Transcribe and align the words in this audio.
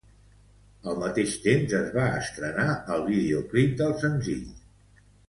Al 0.91 0.95
mateix 1.01 1.35
temps, 1.43 1.75
es 1.79 1.91
va 1.97 2.05
estrenar 2.21 2.65
el 2.97 3.05
videoclip 3.11 3.77
del 3.83 3.95
senzill. 4.05 4.43